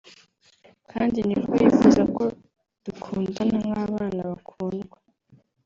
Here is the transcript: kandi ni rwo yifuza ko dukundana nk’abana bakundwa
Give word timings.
kandi 0.91 1.17
ni 1.25 1.35
rwo 1.41 1.53
yifuza 1.61 2.03
ko 2.15 2.23
dukundana 2.85 3.57
nk’abana 3.67 4.19
bakundwa 4.29 4.97